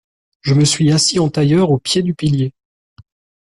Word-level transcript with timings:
Je 0.41 0.55
me 0.55 0.65
suis 0.65 0.91
assis 0.91 1.19
en 1.19 1.29
tailleur 1.29 1.69
au 1.69 1.77
pied 1.77 2.01
du 2.01 2.15
pilier. 2.15 2.53